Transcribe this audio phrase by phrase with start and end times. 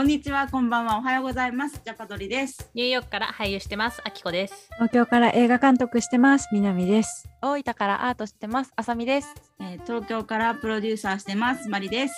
[0.00, 1.78] こんにちは、こんばんは、おはようございます。
[1.84, 2.70] ジャパドリです。
[2.72, 4.70] ニューヨークから俳優してます、あきこです。
[4.76, 6.48] 東京から映画監督してます。
[6.52, 7.28] 南です。
[7.42, 8.72] 大分からアートしてます。
[8.76, 9.34] あさみです。
[9.60, 11.68] えー東京からプロデューサーしてます。
[11.68, 12.14] マリです。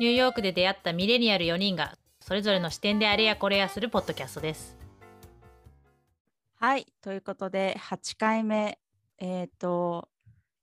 [0.00, 4.76] ニューヨークで出会ったミレニアル4人が、それぞれの視点であれやこれやするポッドキャストです。
[6.56, 8.80] はい、ということで、8回目。
[9.18, 10.08] えっ、と、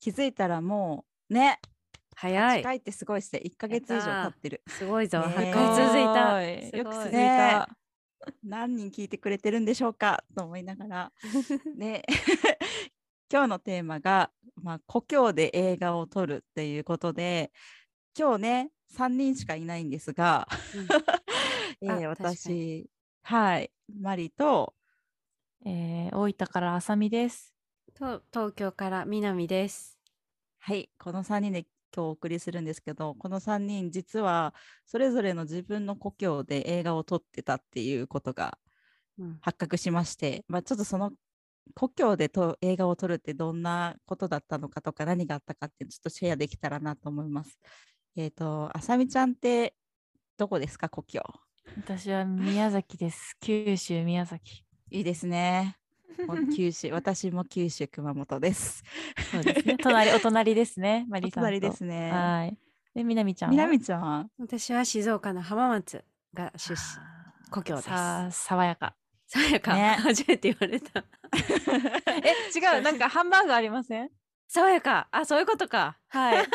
[0.02, 1.75] 気づいたらもう、ね、8
[2.16, 2.64] 早い。
[2.64, 3.42] 回ってすごいですね。
[3.46, 4.62] 1ヶ月以上経ってる。
[4.68, 5.20] すごいぞ。
[5.20, 6.78] ね8回続いた。
[6.78, 7.78] よく続いねた。
[8.44, 10.24] 何人聞いてくれてるんでしょうか？
[10.36, 11.12] と思いながら。
[11.76, 12.04] ね、
[13.32, 17.52] 今日のテーマが、まあ、故郷で映画を撮るっていうことで、
[18.18, 20.48] 今日ね、3人しかいないんですが、
[21.82, 22.90] えーあ確かに私、
[23.24, 24.74] はい、マリと、
[25.66, 27.54] えー、大分からあさみです。
[27.94, 30.00] と東京から南です。
[30.60, 34.54] はい、この3人で今日お送りするんですけど、この3人、実は
[34.86, 38.58] それぞれの自分の故郷で映画を撮ってたっていうことが
[39.18, 41.12] うん発覚しまして、まあ、ちょっとその
[41.74, 47.60] 故郷でと映画を撮るってどんなことだったのかとか何があったかってちょっとシェアできたらなと思います。
[48.16, 49.76] えっ、と、あさみちゃんって
[50.38, 51.22] どこですか、故郷？
[51.78, 53.36] 私は宮崎です。
[53.42, 54.64] 九州宮崎。
[54.92, 55.78] いいですね。
[56.28, 58.84] もう 九州、私も九州熊本です。
[59.32, 59.78] そうですね。
[59.78, 61.06] 隣、お隣ですね。
[61.10, 62.58] マリさん隣ですねはい。
[62.94, 63.52] で、南ちゃんは？
[63.52, 64.26] 南ちゃんは？
[64.40, 66.80] 私は静岡の浜松が出身。
[67.52, 68.96] 故郷ですさあ、爽やか。
[69.28, 71.04] さやか、ね 初めて言われた。
[72.24, 72.82] え、違う。
[72.82, 74.10] なんかハンバーグありません？
[74.48, 75.08] 爽やか。
[75.12, 75.98] あ、そういうことか。
[76.10, 76.48] はい。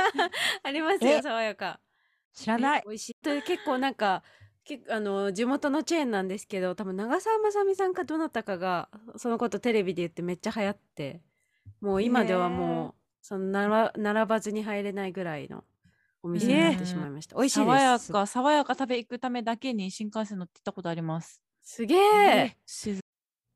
[0.63, 1.81] ありますえよ、爽やか。
[2.33, 2.83] 知らないえ。
[2.87, 3.17] 美味しい。
[3.23, 4.23] で結構なんか、
[4.65, 11.21] けあの地元のチェーンなんですけど多分長澤まさみさんかどなたかがそのことテレビで言ってめっちゃ流行って
[11.81, 15.65] もう今ではもうそのなら並ばずに入れないぐらいの
[16.23, 18.05] お店になってしまいました、美味しいです。
[18.05, 21.41] さわやか、爽やか食べ行くためだけに新幹線乗ってたことあります。
[21.63, 22.59] すげえ。
[22.67, 23.01] 静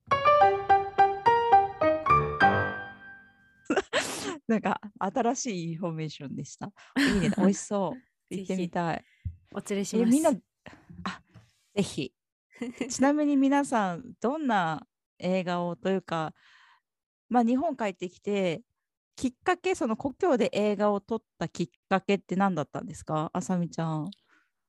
[4.49, 6.73] なんか新しいインフォメーションでした。
[6.97, 7.99] いいね、美味しそう。
[8.35, 9.05] 行ってみたい。
[9.53, 10.09] お連れします。
[10.09, 10.33] えみんな、あ
[11.75, 12.13] ぜひ。
[12.91, 14.87] ちなみに皆さん、どんな
[15.19, 16.35] 映画をというか、
[17.29, 18.63] まあ、日本帰ってきて、
[19.17, 24.11] きっかけ、その故郷で映画を撮ったきっかけって何だったんですか、あさみちゃん。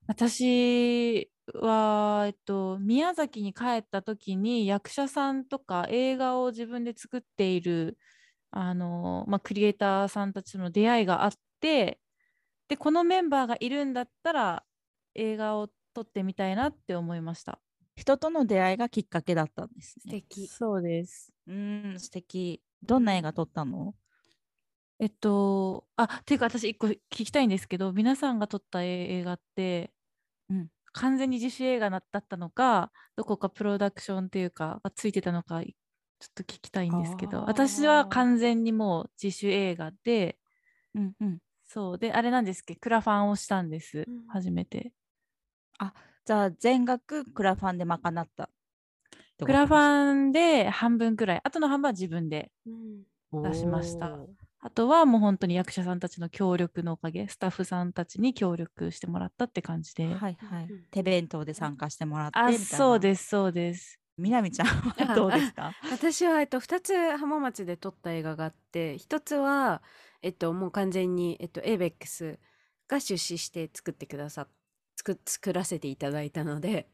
[0.08, 7.98] 私は、えっと、宮崎に帰った時に役者さんとか映画を自分で作っている
[8.52, 12.00] あの、まあ、クリエイターさんたちとの出会いがあって
[12.68, 14.64] でこのメンバーがいるんだったら
[15.16, 17.60] 映画を撮ってみたいなって思いました。
[17.96, 20.02] 人との出会いがきっかけだったんですね。
[20.04, 21.34] 素敵そうです。
[21.48, 22.62] うーん、素敵。
[22.84, 23.96] どんな映画撮ったの？
[25.00, 29.94] えっと、あ、っていうか私一個聞きたいんですけど、皆さんが撮った映画って、
[30.50, 30.68] うん
[30.98, 35.76] 完全に自主映画だったのか、どこかプロダクションっていうか、がついてたのか、い
[36.20, 40.38] ちょっと聞きたいんですけど、私は完全にもう自主映画で、
[40.94, 41.40] うんうん。
[41.66, 42.76] そう、で、あれなんですけ？
[42.76, 44.94] ど、クラファンをしたんですうん、初めて。
[46.26, 48.50] じゃあ、全額クラファンで賄った
[49.38, 52.52] クラフンァンで半分くらい、あとの半分は自分で。
[52.66, 53.04] うん
[53.44, 54.30] 出しましたおー
[54.62, 60.06] あとはもう本当に役者さんたちの協力のおかげ、スタッフさんたちに協力してもらったって感じで。
[60.06, 60.86] はいはいうん。
[60.90, 62.66] 手弁当で参加してもらってあ、みたいな。
[62.66, 64.00] そうです、そうです。
[64.18, 65.74] みなみちゃんはあどうですか？
[65.92, 69.84] 私は、えっと、2つ浜松で撮った映画があって1つは、
[70.22, 72.40] えっと、もう完全に、えっと、ABEX
[72.88, 74.48] が出資して作ってくださ
[75.06, 76.88] 作作らせていただいたので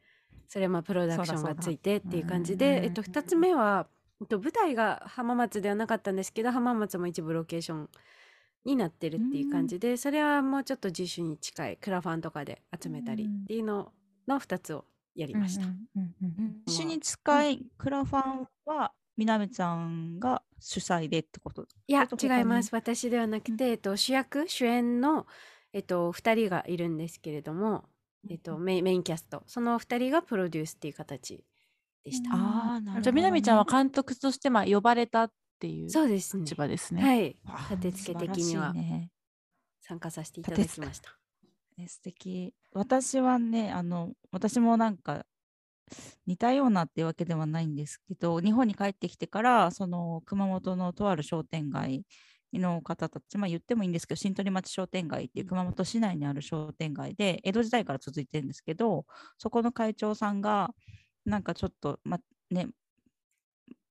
[0.48, 3.88] それはまあプロダクションがついてっていう感じうんで、えっと、2つ目は、
[4.20, 7.90] えっと、舞台が浜松ではなかったんですけど浜松も一部ロケーション
[8.66, 13.92] になってるっていう感じでそれはもうちょっと自主に近いクラファンとかで集めたりっていうの
[14.28, 14.86] の2つを
[15.16, 15.66] やりました。
[15.66, 16.56] うんうんうんうん。
[16.66, 21.66] 一緒に使いクラファンはみなみちゃんが主催でってこと？
[21.88, 22.70] いや違います。
[22.74, 25.28] 私ではなくうんて、えっと、主役主演の、
[25.74, 27.85] えっと、2人がいるんですけれども、
[28.29, 29.44] えっと、メインメインキャスト。
[29.47, 31.44] その2人がプロデュースっていう形
[32.03, 32.32] でした。
[32.34, 33.02] あーなるほどね。
[33.02, 36.44] じゃあ、みなみちゃんは監督としてまあ呼ばれたっていうそうですね。
[36.44, 37.02] 立場ですね。
[37.02, 37.35] はい。
[37.46, 38.73] あ立て付け的には
[39.82, 41.18] 参加させていただきました。
[41.78, 42.53] え素敵。
[42.73, 45.26] 私はねあの私もなんか
[46.26, 52.03] 似たようなっていうわけではないんですけど日本に帰ってきてからその熊本のとある商店街
[52.59, 59.06] の方たち、まあ、言ってもいいんですけど新鳥町商店街っていう熊本市内にある商店街で江戸時代から続いてるんですけど
[59.38, 60.72] そこの会長さんが
[61.26, 62.20] なんかちょっとま
[62.50, 62.68] ね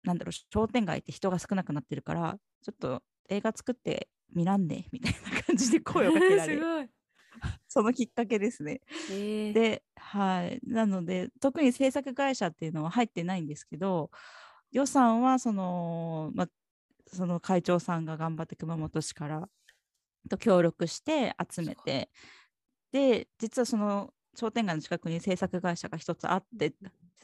[0.02, 6.88] なんだろう商店街って人が少なくなってるからちょっと映画作ってみらんねみたいな感じで声をかけられ すごい。
[7.68, 8.80] そのきっかけですね。
[9.10, 14.10] えー、で、はい、なので特に制作会社っていうのは入ってないんですけど
[14.72, 16.48] 予算はその,、ま、
[17.12, 19.48] その会長さんが頑張って熊本市から
[20.28, 22.10] と協力して集めて
[22.92, 26.74] で実はその商店街の近くに制作会社が一つあって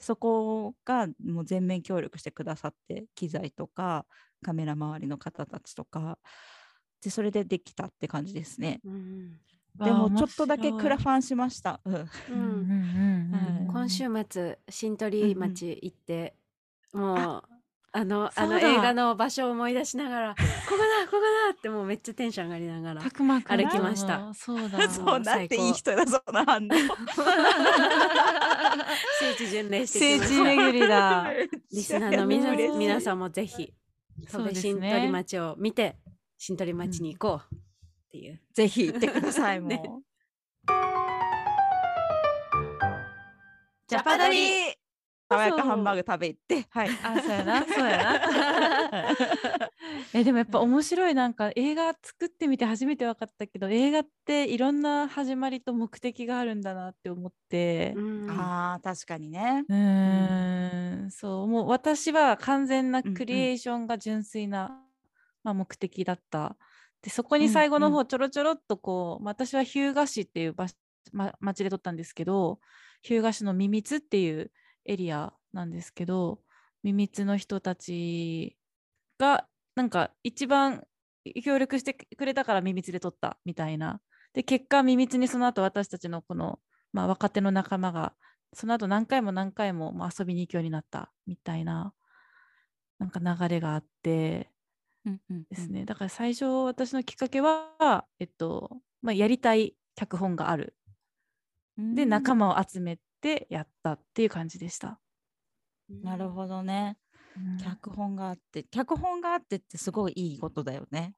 [0.00, 4.06] そこがもう全面協力してくださって機材とか
[4.42, 6.18] カメラ周りの方たちとか
[7.02, 8.80] でそれでできたって感じですね。
[8.84, 9.40] うん
[9.78, 11.80] でもちょっとだけクラファンしました。
[11.84, 11.94] うん。
[11.94, 13.66] う面白いうんんうんうんうん。
[13.68, 16.34] 今週末新鳥町行って、
[16.92, 17.55] もう
[17.96, 23.10] あのあの映画の場所を思い出しながら ここだここだってもうめっちゃテンション上がりながら歩
[23.70, 24.34] きました。
[24.34, 24.86] そうだ。
[24.90, 26.68] そうなんていい人だそんな反応。
[29.18, 31.32] 聖地巡礼してき聖地ました巡りだ。
[31.72, 33.72] リスナーの皆皆さんもぜひ
[34.28, 35.96] そうです新ね鳥町を見て
[36.36, 37.54] 新鳥町に行こう。
[37.54, 37.58] っ
[38.10, 39.62] ていう、ぜひ行ってください。
[39.62, 39.82] ね。
[43.88, 44.76] ジャパドリ
[45.28, 46.90] 爽やかハンバーグ食べ行って、はい。
[47.02, 47.66] あそうやな。
[47.66, 48.20] そうやな。
[50.14, 51.14] えでもやっぱ面白い。
[51.14, 57.94] なんか映画作ってみて初めて分かったけど映画っていろんな始まりと目的があるんだなって思って。
[57.96, 58.30] うん。
[58.30, 59.64] ああ確かにね。
[59.68, 61.10] うーん。
[61.10, 64.80] そうもう私は完全なうんうんクリエーションが純粋な、
[65.42, 66.56] まあ、目的だった。
[67.02, 67.92] でそこに最後のうん。
[67.92, 70.74] う方ちょろちょろっとこう、まあ私は日向市っていう場所、
[71.12, 72.58] ま、町で撮ったんですけど
[73.02, 74.50] 日向市のミミツっていう
[74.86, 76.40] エリアなんですけど
[76.82, 78.56] ミミツの人たち
[79.18, 80.84] がなんか一番
[81.44, 84.00] 協力してくれたからミミツで撮ったみたいな。
[84.32, 86.60] で結果ミミツにその後私たちのこの、
[86.92, 88.12] まあ、若手の仲間が
[88.52, 91.94] その後何回も何回もまあ遊びに行くようになったみたいな
[92.98, 94.50] なんか流れがあって
[95.06, 98.70] うんうんですね、だから最初私のきっかけは、えっと
[99.02, 100.74] まあ、やりたい脚本がある。
[101.78, 101.94] うん。
[101.94, 105.00] で仲間を集めてやったっていう感じでした。
[106.02, 106.98] なるほどね。
[107.36, 111.14] うん脚本があって、脚本があってってすごいいいことだよね。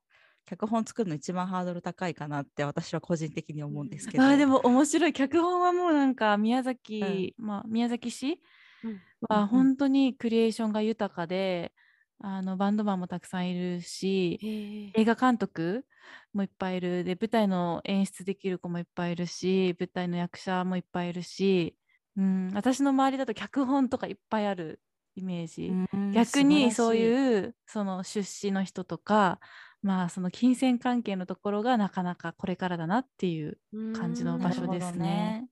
[0.47, 4.25] 脚本作るの一番ハードル高いかなって私は個人的に思うんですけど。
[4.25, 8.41] あーでも面白い脚本はもうなんか宮崎、まあ、宮崎市
[8.83, 11.73] うんうんうんは本当にクリエーションが豊かで、
[12.21, 15.85] あのバンドマンもたくさんいるし映画監督
[16.33, 21.77] もいっぱいいるで舞台の演出できる子もいっぱいいるし舞台の役者もいっぱいいるし、
[22.19, 24.81] うん、私の周りだと脚本とかいっぱいある
[25.15, 29.41] イメージ、うん逆にそうういうその出資の人とか
[29.83, 33.59] まあその金銭関係のところがなかなかこれからだなっていう
[33.95, 35.47] 感じのうん場所ですね。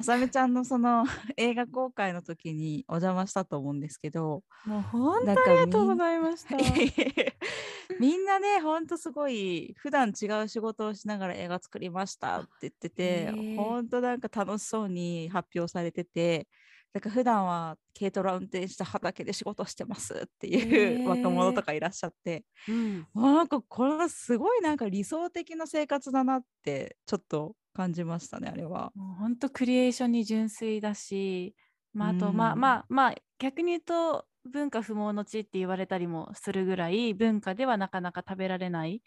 [0.00, 1.04] あさみちゃんのその
[1.36, 6.56] 映画公開の時にお邪魔したと思うんですけど、もう本当ありがとうございました。
[8.00, 16.48] みんなね、ほんとすごい、普段違う仕事をしながら映画作りましたって言っててへー、ほんとなんか楽しそうに発表されてて、
[16.94, 23.06] なんか普段は軽トラ運転して畑で仕事してますっていう若者とかいらっしゃって、うん。
[23.14, 28.92] あなんかこれはすごいなんか理想的な生活だなってちょっと感じましたね、あれは。
[28.94, 31.54] もう本当クリエーションに純粋だし、
[31.92, 32.60] まあ、あとまあうん。
[32.60, 39.02] まあまあ逆に言うと文化不毛の地って言われたりもするぐらい文化ではなかなか食べられない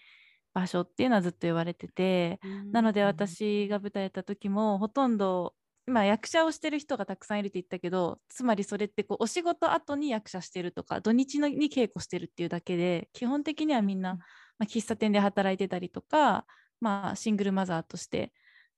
[0.54, 2.40] 場所っていうのはずっと言われてて、
[2.72, 5.56] なのでうん私が舞台やった時もほとんど
[5.88, 14.24] 今役者をしてる人がたくさんいるって言ったけどつまりそれってこうお仕事後に役者してるとか土日のに稽古してるっていうだけで基本的にはみんな、ま
[14.62, 16.46] あ、喫茶店で働いてたりとか、
[16.80, 18.32] まあ、シングルマザーとして、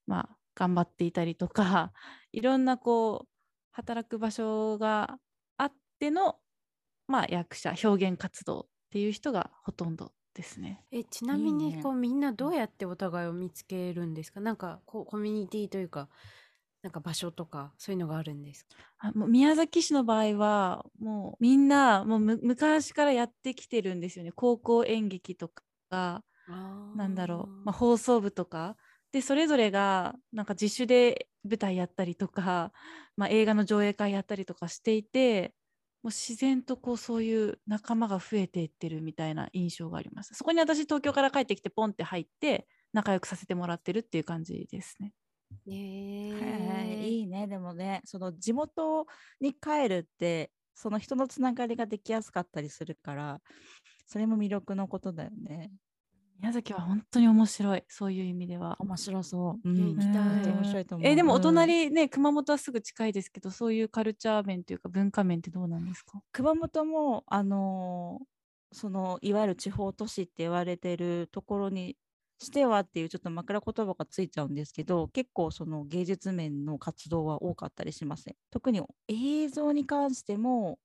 [0.08, 1.94] まあ、頑張っていたりとか
[2.32, 3.30] いろんなこう
[3.72, 5.20] 働く場所が
[5.58, 6.40] あっての、
[7.08, 10.86] まあ、役者表現活動っていう人がほとんどですね。
[10.92, 14.40] えちなみにこうみんなどうやってお互いを見つけるんですか？
[14.42, 16.10] なんかこうコミュニティというか
[16.84, 18.76] なんか場所とかそういうのがあるんですか？
[19.00, 24.32] あもう宮崎市の場合はもうみんなもうむ昔からやってきてるんですよね。
[24.34, 25.52] 高校演劇と
[25.90, 26.24] か
[26.94, 28.78] なんだろう、まあ、放送部とか
[29.16, 32.74] でそれぞれがなんか自主で舞台やったりとか、
[33.16, 35.54] まあ、映画の上映会やったりとかしていて
[36.04, 40.34] もう自然とこうそういう仲間が増えていってるみたいな印象があります。
[40.34, 45.14] そこに私東京から帰ってきてポンって入って仲良くさせてもらってるっていう感じですね。
[45.66, 47.06] ねへえ。
[47.06, 47.48] えいいね。
[47.48, 49.08] でもねその地元
[49.40, 53.42] に帰るってその人のつながりができやすかったりするから
[54.08, 55.72] それも魅力のことだよね
[56.40, 57.84] 宮崎は本当に面白い。
[57.88, 58.82] そういう意味では。
[58.82, 60.50] 面白そう、うねん、行きたい。
[60.52, 61.08] 面白いと思う。
[61.08, 61.42] えでもおうん。
[61.42, 66.22] 隣ね、熊本はすぐ近いですけどそういうカルチャー面というか文化面ってどうなんですか？
[66.32, 68.26] 熊本もあのー
[68.72, 71.96] そのいわゆる地方都市って言われてるところに
[72.40, 78.36] してはっていうちょっと枕言葉がついちゃうんですけど結構その芸術面の活動は多かったりしますね。
[78.52, 80.78] 特に映像に関しても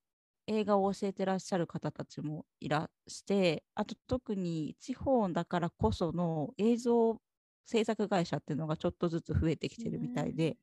[0.51, 7.17] 映画を教えてらっしゃる方たちもいらしてあと特に地方だからこその映像
[7.65, 10.57] 制作会社っていうのがちょっとずつ増えてきてるみたいで、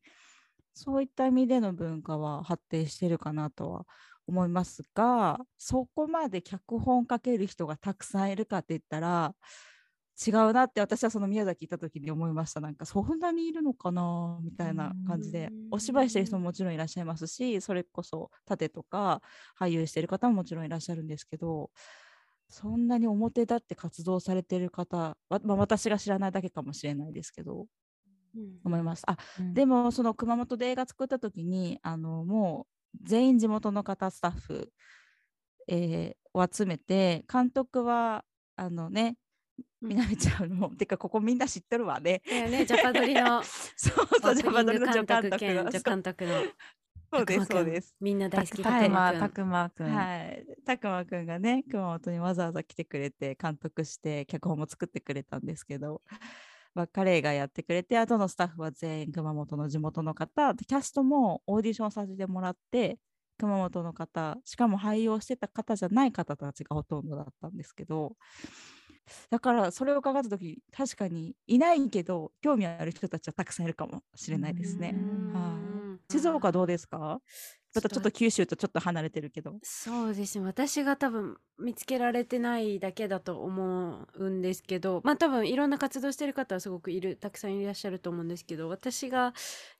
[0.73, 3.85] そういった意味での文化は発展してるかなとは
[4.27, 9.33] 思いますがそこまで脚本書ける人がたくさんいるかって言ったら
[10.25, 12.59] 違うなって私はその宮崎行った時に思いました。
[12.59, 15.49] なんかそんなにいるのかなみたいな感じで。
[15.71, 19.21] お芝居してる人ももちろんいらっしゃいますしそれこそ盾とか
[19.59, 21.69] 俳優してる方ももちろんいらっしゃるんですけど
[22.49, 27.67] そんなに表立って活動されてる方まあ、私が知らないだけかもしれないですけど
[28.63, 29.03] 思います。
[29.07, 34.71] あ、うん、でもその熊本で映画作った時にあのもう全員地元の方スタッフ、
[35.67, 38.23] えー、を集めて監督は
[38.55, 39.15] あのね
[39.81, 42.21] みなみちゃんも、てかここみんな知ってるわね。
[42.25, 46.33] ね、ジャパドリの そうそうジャパドリの助監督の助監督の。
[47.11, 47.95] そうですそうです。
[47.99, 49.87] みんな大好きたくまたくまくん。
[49.87, 50.45] はい。
[50.65, 56.01] たくまくんがね熊本にわざわざ来てくれて監督して脚本も作ってくれたんですけど。
[56.75, 62.99] まあ、彼がやってくれてあとのスタッフは全員熊本の地元の方でキャストもオーディションさせてもらって
[63.39, 68.15] 熊本の方しかも俳優をしてた方じゃない方たちがほとんどだったんですけど
[69.29, 74.95] だからそれを伺った時確かにいないけど興味ある人たちはたくさんいるかもしれないですね。
[75.33, 75.57] は
[76.09, 77.21] い、静岡どうですか？
[77.75, 79.53] またちょっと九州とちょっと離れてるけど。
[79.61, 80.39] そうです。
[80.39, 89.33] ね私が多分見つけられてないだけだと思うんですけどまあ多分いろんな活動してる方はすごくいるたくさんいらっしゃると思うんですけど私が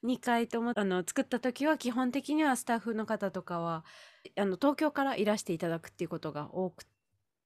[0.04, 3.84] 2回ともあの作った時は基本的にはスタッフの方とかは
[4.38, 6.86] あの東京からいらしていただくっていうことが多く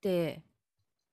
[0.02, 0.42] て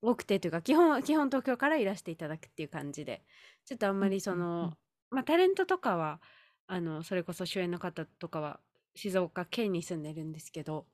[0.02, 3.22] 多くてというか基本基本東京からいらしていただくっていう感じで。
[3.70, 4.72] ちょっとあんまりその、
[5.10, 6.20] まあタレントとかは
[6.66, 8.58] あのそれこそ主演の方とかは
[8.96, 10.86] 静岡県に住んでるんですけど、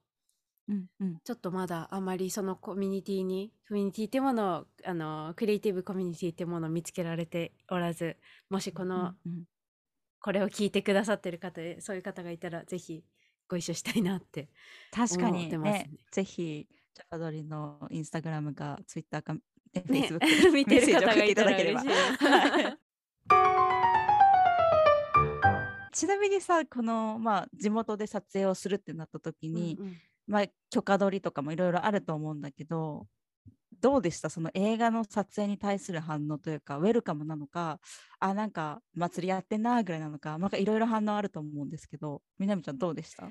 [0.68, 8.16] うんうん、ちょっとまだあまりそのコミュニティにコミュニティってものをあのクリエイティブコミュニティってものを見つけられておらず
[8.50, 9.44] もしこの、うんうん、
[10.20, 13.04] これを聞いてくださってる方でそういう方がいたらぜひ
[13.48, 14.48] ご一緒したいなって
[14.90, 16.66] 確かにね、ね、ぜひ
[16.96, 19.40] ジャパドリのインスタグラムかツイッターか、ね、
[19.86, 21.88] フェイスブック見てる方がいたら嬉しい。
[25.92, 33.06] ちなみにさこの、まあ、地元で撮影をするってなった時に、うんうん、まあ、許可取りとかもいろいろあると思うんだけど
[33.82, 34.30] どうでした？
[34.30, 37.78] その映画の撮影に対する反応というかウェルカムなのか
[38.20, 43.28] あなんか祭りやってんなぐらいなのかいろいろ反応あると思うんですけどみなみちゃんどうでした？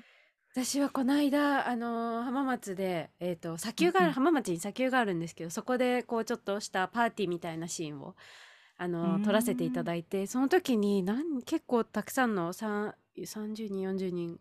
[0.56, 8.16] 私はこの間、あのー浜松で、えっ、と、砂丘がある、浜松に砂丘があるんですけど、そこで、こう、ちょっとしたパーティーみたいなシーンを、
[8.78, 14.40] あのー撮らせていただいて、その時に、なん結構たくさんの、さ30人、40人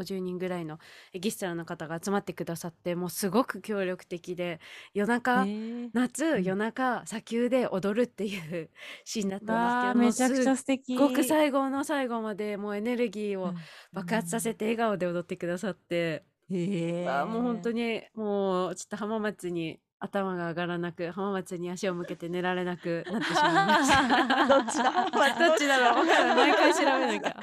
[0.00, 0.78] 50人ぐらいの
[1.12, 4.60] エキストラの方が集まってくださってもうすごく協力的で
[4.94, 5.46] 夜中、
[5.92, 8.70] 夏、うん、夜中砂丘で踊るっていう
[9.04, 13.54] シーンだったんですけどめちゃくちゃ素敵すごく最後の最後までもうエネルギーを
[13.92, 24.48] 爆発させて笑顔で踊ってくださって、うん、もう本当にもうちょっと浜松に頭が上がらなく浜松に足を向けて寝られなくなってしまいました。
[24.48, 24.90] どっちだ？
[25.48, 26.06] どっちだろう？
[26.08, 27.36] 毎回調べなきゃ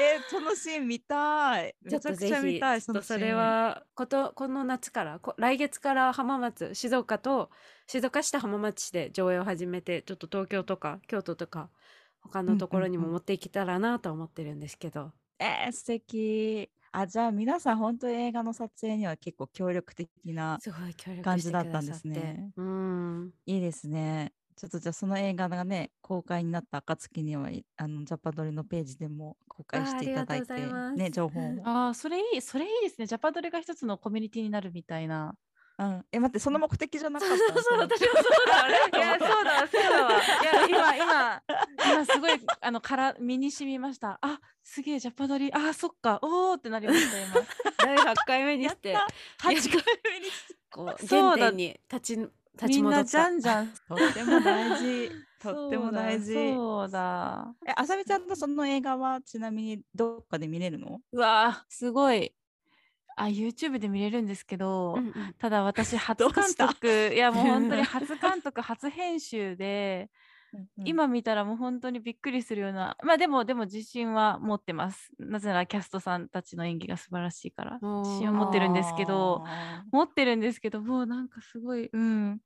[0.00, 1.74] えそのシーン見たい。
[1.88, 7.50] ちょっとぜひそそれはことこの夏から来月から浜松静岡と
[7.86, 11.70] 静岡市と浜松市で上映を始めてちょっと東京とか京都とか
[12.20, 16.70] 他のところにも持っていけたらなと思ってるんですけど、うんうんうん、えー、素敵。
[16.92, 20.58] あじゃあ皆さん本当に映画の撮影には結構協力的な
[21.22, 22.50] 感じだったんですね。
[22.56, 23.30] うん。
[23.46, 24.32] いいですね。
[24.60, 27.48] ちょっとじゃあその映画がね公開になった暁には
[27.78, 30.52] あのジャパドリのページでも公開していただいて
[30.96, 31.42] ね情報を。
[31.64, 33.06] ああそれいいそれいいですね。
[33.06, 35.34] ジャパドリが一つのコミュニティになるみたいな。
[35.78, 38.68] うん、え待ってその目的じゃなかったそうそう私もそうだ。
[38.68, 40.12] いや そうだそうだわ。
[40.12, 41.42] いや今今
[41.94, 44.18] 今すごい あのから身に染みました。
[44.20, 46.18] あすげえジャパドリあそっか。
[46.20, 47.34] おおってなりました今。
[47.82, 48.94] 第8回目にして。
[48.94, 49.00] 8
[49.38, 49.54] 回
[50.04, 50.60] 目にして。
[50.70, 53.40] こう原点に立ち立ち戻ったじゃん。
[53.40, 55.10] じゃんとっても大事。
[55.40, 56.34] とっても大事。
[56.34, 61.00] そうだえあさみちゃんのその映画はちなみにどっかで見れるの？
[61.12, 62.34] うわすごい。
[63.16, 70.10] あ YouTube で見れるんですけど、うただ私初監督いやもう本当に 初監督初編集で
[70.52, 75.12] うん、今見たらもう本当にびっくりするようなまあでもでも自信は持ってます。
[75.18, 79.44] なぜならキャストさんたちの演技が素晴らしいから自信を持ってるんですけど
[79.92, 82.40] 持ってるんですけどもうなんかすごいうん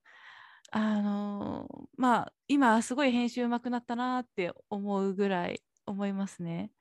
[0.76, 6.72] あのまあ今すごい編集うまくなったなって思うぐらい思いますね。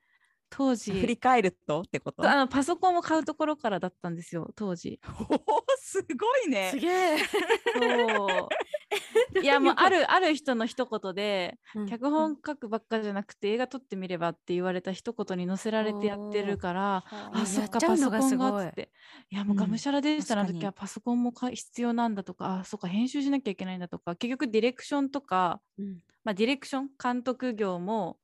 [0.50, 0.92] 当時。
[0.92, 2.28] 振り返るとってこと？
[2.28, 5.00] あのパソコンを買うところからだったんですよ当時。
[5.06, 5.40] おー
[5.78, 6.70] すごいね。
[6.70, 7.18] すげえ。
[7.18, 8.48] そう。
[9.42, 18.52] いやもうあるある人の一言でうん脚本書くばっかじゃなくて映画撮ってみればって言われた一言に載せられてやってるからああそっかパソコンがすごい。
[18.52, 18.92] がっつって。
[19.30, 25.98] いやもうがむしゃらでした、うんあの時はパソコンもか必要なんだとかあそっか編集しなきゃいけないんだとか結局ディレクションとか、うん。
[26.22, 28.16] まあ、ディレクション監督業も、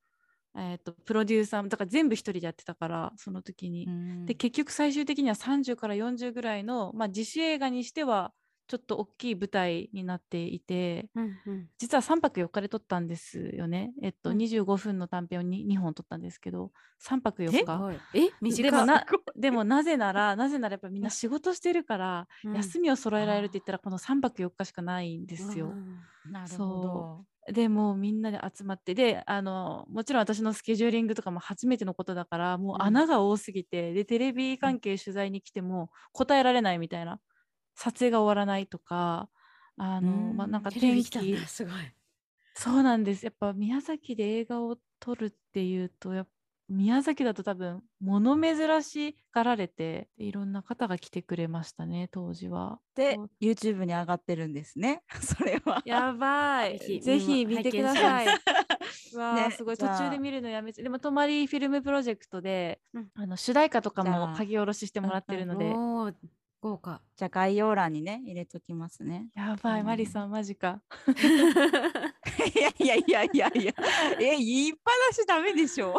[0.57, 3.87] えー、とプロデューサーもだから全部一人でやってたからその時に。
[3.87, 4.27] うん。
[4.27, 8.33] で結局最終的には30から40ぐらいの、まあ、自主映画にしては
[8.67, 11.67] ちょっと大きい舞台になっていてうんうん。
[11.79, 13.93] 実は3泊4日で撮ったんですよね。
[14.03, 14.37] えっと、うん。
[14.39, 16.71] 25分の短編を 2, 2本撮ったんですけど
[17.05, 17.67] 3泊4す日。
[18.15, 18.31] え？
[18.41, 22.55] 短っでもなでもなぜならなぜならやっぱみんな仕事してるから、うん。
[22.55, 25.67] 休みを揃えられるって言ったらこの3泊4日しかないんですよ。
[25.67, 25.99] うん
[26.31, 27.25] なるほそど。
[27.53, 32.83] でもうみんなで集まってであのもちろん私のスケジューリングとかも初めてのことだからもううん。
[32.83, 37.21] 穴が多すぎて、でテレビ関係取材に来ても答えられないみたいな
[37.77, 39.31] 撮影が終わらないとか
[39.77, 41.95] あの、うんまあ、なんかテレ天ビ来たん気だすごい。
[42.55, 43.25] そうなんです。
[43.25, 46.31] やっぱ宮崎で映画を撮るっていうとやっぱ
[46.71, 52.79] 宮崎だと多分物珍しがられていろんな方が来てくれましたね当時は。
[52.95, 55.03] で YouTube に上がってるんですね。
[55.21, 55.83] それは。
[55.85, 56.79] やばい。
[56.79, 58.27] ぜひ見てください。
[58.27, 58.31] う
[59.19, 65.73] わーねすごい途中で見るのやめてでも泊まりフィルムプロジェクトで、うんあの主題歌とかも書き下ろししてもらってるので、
[66.61, 67.01] 豪華。
[67.17, 69.29] じゃあ概要欄にね入れときますね。
[69.35, 70.81] やばい、うんマリさんマジか。
[72.55, 73.73] いやいやいやいやいや。
[74.21, 75.95] え言いっぱなしダメでしょ。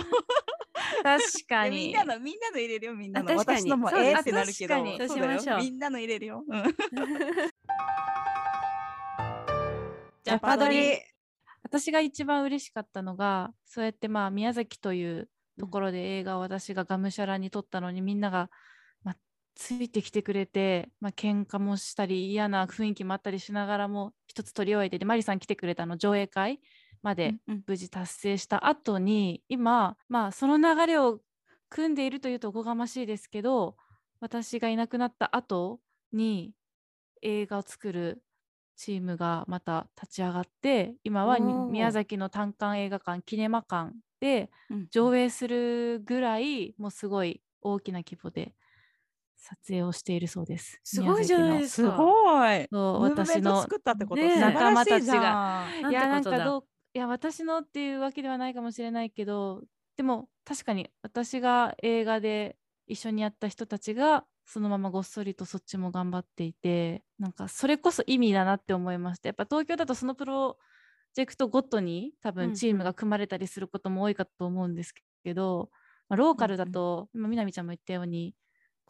[1.03, 1.91] 確いかに。
[1.91, 3.35] やみんなのみんなの入れるよみんなの。
[3.35, 4.75] 私のもえーってなるけど。
[4.75, 6.43] そうしましょうみんなの入れるよ。
[6.47, 6.63] うん
[10.23, 10.99] ジャパドリ
[11.63, 18.49] 私が一番嬉しかったのがそうやってまあ宮崎というところで映画を私ががむしゃらに撮ったのにみんなが、まあ、
[19.55, 26.61] ついてきてくれて、まあ喧嘩もしたり嫌な雰囲気もあったりしながらも一つ撮り終えてでマリさん来てくれたの上映会
[27.03, 27.65] までうんうん。
[27.67, 31.21] 無事達成した後に今まあその流れを
[31.69, 33.77] 組んでいるというとおこがましいですけど
[34.19, 35.79] 私がいなくなった後
[36.11, 36.53] に
[37.21, 38.23] 映画を作る
[38.75, 44.89] チームがまた立ち上がって今は宮崎の単館映画館キネマ館でうん。
[44.91, 48.55] 上映するぐらいもうすごい大きな規模で
[49.41, 50.81] 撮影をしているそうです。
[50.83, 51.91] すごいじゃないですすか。
[51.91, 52.67] ごい。
[52.71, 53.71] そう私の
[54.39, 55.81] 仲間たちじゃん。
[55.81, 59.63] なんいやなんかどういや私のっていうわけではないかもしれないけど
[59.97, 70.57] でも確かに私が映画で一緒にやった人たちがそのままごっそりとそっちも頑張っていてなんかそれこそ意味だなって思いましたやっぱ東京だとそのプロ
[71.13, 72.49] ジェクトごとに多うんうん。
[72.49, 75.69] 分チームが組まれたりすることも多いかと思うんですけど、
[76.09, 78.33] まあローカルだと、今みなみちゃんも言ったように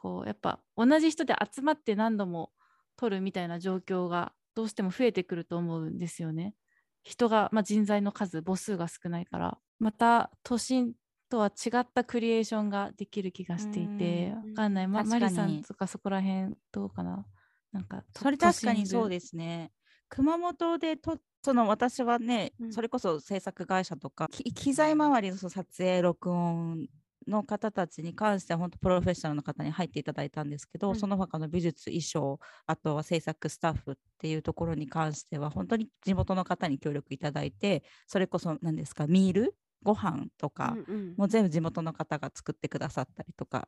[0.01, 2.51] こうやっぱ同じ人で集まって何度も
[2.97, 6.55] 撮るみたいな状況がどうしても増えてくると思うんですよね。
[7.03, 9.57] 人が、まあ、人材の数母数が少ないから。
[9.79, 10.93] また都心
[11.29, 14.33] とは違ったクリエーションができる気がしていて。
[14.43, 17.25] うんわかんない、ま、マリさんとかそこら辺どうかな。
[17.71, 19.71] なんかそれ確かにそうでですね。
[20.09, 22.73] 熊本でとその私はね、うん。
[22.73, 26.87] それこそ制作会社とかき機材周りの撮影録音
[27.27, 30.95] の方たちに関しては本当プロフェッショナルの方に入っていただいたんですけど、うん。
[30.95, 43.67] その他の美術衣装あとは制作スタッフっていうところに関しては本当に地元の方に協力いただいてそれこそ何ですかミールご飯とか、うんうんもう全部地元の方が作ってくださったりとか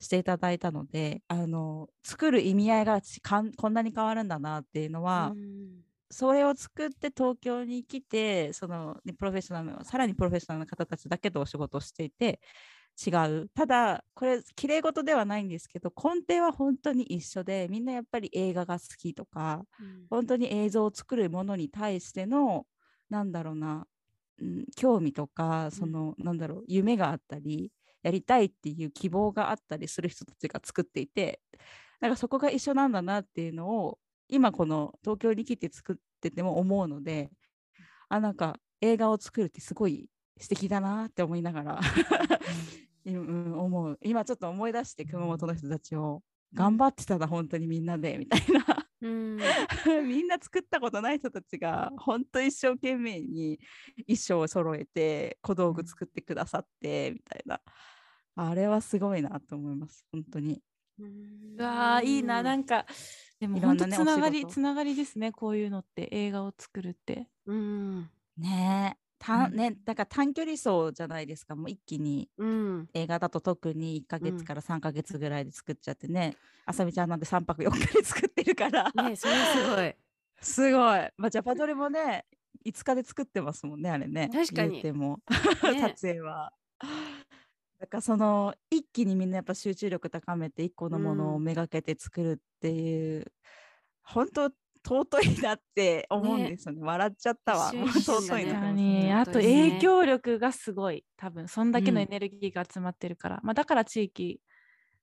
[0.00, 3.00] していただいたのであの作る意味合いが
[3.56, 12.40] こんなに変わるんだなっていうのは、うんそれを作って東京に来てその、ね、プロフェッショナルのさらにプロフェッショナルな方たちだけとお仕事をしていて
[12.94, 13.48] 違う。
[13.54, 20.06] ただこれ綺麗事ではないんですけど根底は本当に一緒でみんなやっぱり映画が好きとかうん。
[20.10, 22.66] 本当に映像を作るものに対しての
[23.10, 23.86] なんだろうな、
[24.40, 27.70] うん、興味とかその、なんだろう夢があったり
[28.02, 31.40] やりたいっていう希望があったりする人たちが作っていて
[32.00, 37.30] なんかそこが一緒なんだなっていうのを今この東京に来て作ってても思うので
[38.08, 41.80] あなんか映画を作るってすごい素敵だなって思いながら。
[43.06, 43.98] 思う。
[44.02, 46.22] 今ちょっと思い出して熊本の人たちを
[46.54, 48.86] 頑張ってたな本当にみんなでみたいな。
[49.02, 49.36] うん。
[50.08, 53.58] みんな作ったことない人たちが本当一生懸命に
[54.06, 57.60] 衣装を揃えて小道具作ってくださってみたいな。
[58.36, 60.62] あれはすごいなと思います本当に。
[60.98, 62.42] うわーいいな。
[62.42, 62.86] なんか
[63.38, 66.08] でもいろんなね本当つながりつながりですねこういうのって。
[66.10, 67.28] 映画を作るって。
[67.46, 68.10] うん。
[68.38, 69.56] ねえたうん。
[69.56, 72.88] ねだから短距離走じゃないですかもう一気にうん。
[72.94, 74.22] 映画だと特に1ヶうん。
[74.36, 79.94] 月から3ヶ月ぐらいで作っちゃってね、あさみちゃんなんて3泊4日で作ってるから、ねそれすごい。
[80.40, 82.26] すごい、まあ、ジャパドレもね
[82.66, 84.82] 5日で作ってますもんねあれね確かに。
[84.82, 85.20] ても、
[85.72, 85.80] ね。
[85.96, 86.52] 撮影は。
[87.80, 91.44] だからその一気にみんなやっぱ集中力高めて一個のものをうん。
[91.44, 93.32] めがけて作るっていう、
[94.02, 94.50] 本当
[94.84, 96.82] 尊いなって思うんねですよね。
[96.82, 97.72] 笑っちゃったわ。
[97.72, 99.12] ね尊いなと思って確かに。
[99.12, 101.04] あと影響力がすごい。
[101.16, 102.02] 多分そんだけのうん。
[102.02, 104.40] エネルギーが集まってるから、まあ、だから地域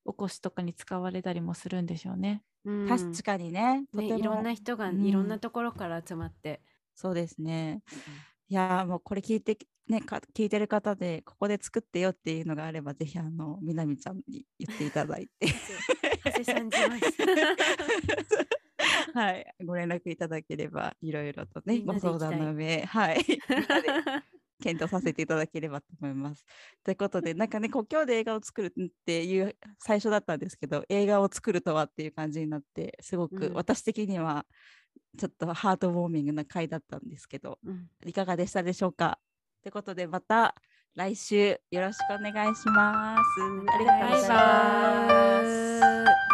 [0.04, 2.42] おこしとかに使われたりもするんでしょうね。
[2.64, 2.88] うん。
[2.88, 3.84] 確かにね。
[3.92, 5.04] といろんな人がうん。
[5.04, 6.60] いろんなところから集まって。
[6.94, 7.82] そうですね。
[8.48, 9.56] いやーもうこれ聞いて
[9.88, 15.46] ねか聞いてる方でここで作ってよっていうのがあればぜひあのみなみちゃんに言っていただいて。
[16.24, 17.02] 長谷さんじます
[19.14, 23.24] はいご連絡いただければいろいろとねご相談の上はい
[24.62, 26.46] 検討させていただければと思います。
[26.84, 34.46] ということでなんかね国境で映画を作るっていう最初だったんですけど映画を作るとはっていう感じになってすごくうん私的には
[35.18, 39.18] ちょっとハートウォーミングな回だったんですけど、うんいかがでしたでしょうか
[39.62, 40.54] ということでまた
[40.94, 43.20] 来週よろしくお願いします。
[43.74, 44.28] ありがとうございます。
[44.28, 44.36] バ
[45.78, 46.31] イバイ